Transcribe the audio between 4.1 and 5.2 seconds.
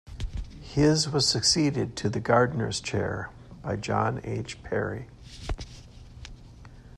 H. Parry.